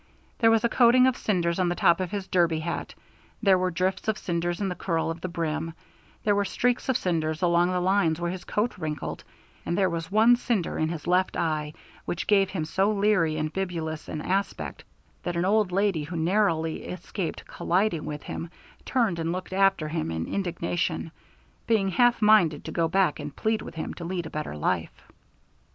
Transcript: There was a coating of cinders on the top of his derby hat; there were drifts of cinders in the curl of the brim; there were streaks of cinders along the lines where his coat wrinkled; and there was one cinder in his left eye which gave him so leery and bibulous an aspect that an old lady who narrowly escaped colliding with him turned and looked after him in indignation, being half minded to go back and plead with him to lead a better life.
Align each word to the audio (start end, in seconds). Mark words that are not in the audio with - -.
There 0.39 0.49
was 0.49 0.63
a 0.63 0.67
coating 0.69 1.05
of 1.05 1.15
cinders 1.15 1.59
on 1.59 1.69
the 1.69 1.75
top 1.75 1.99
of 1.99 2.09
his 2.09 2.25
derby 2.27 2.61
hat; 2.61 2.95
there 3.43 3.59
were 3.59 3.69
drifts 3.69 4.07
of 4.07 4.17
cinders 4.17 4.59
in 4.59 4.67
the 4.67 4.73
curl 4.73 5.11
of 5.11 5.21
the 5.21 5.27
brim; 5.27 5.75
there 6.23 6.33
were 6.33 6.43
streaks 6.43 6.89
of 6.89 6.97
cinders 6.97 7.43
along 7.43 7.69
the 7.69 7.79
lines 7.79 8.19
where 8.19 8.31
his 8.31 8.43
coat 8.43 8.79
wrinkled; 8.79 9.23
and 9.63 9.77
there 9.77 9.91
was 9.91 10.09
one 10.09 10.35
cinder 10.37 10.79
in 10.79 10.89
his 10.89 11.05
left 11.05 11.37
eye 11.37 11.73
which 12.05 12.25
gave 12.25 12.49
him 12.49 12.65
so 12.65 12.91
leery 12.91 13.37
and 13.37 13.53
bibulous 13.53 14.09
an 14.09 14.23
aspect 14.23 14.83
that 15.21 15.35
an 15.35 15.45
old 15.45 15.71
lady 15.71 16.05
who 16.05 16.15
narrowly 16.15 16.81
escaped 16.85 17.45
colliding 17.45 18.03
with 18.05 18.23
him 18.23 18.49
turned 18.83 19.19
and 19.19 19.31
looked 19.31 19.53
after 19.53 19.87
him 19.87 20.09
in 20.09 20.25
indignation, 20.25 21.11
being 21.67 21.89
half 21.89 22.23
minded 22.23 22.65
to 22.65 22.71
go 22.71 22.87
back 22.87 23.19
and 23.19 23.35
plead 23.35 23.61
with 23.61 23.75
him 23.75 23.93
to 23.93 24.03
lead 24.03 24.25
a 24.25 24.31
better 24.31 24.57
life. 24.57 25.05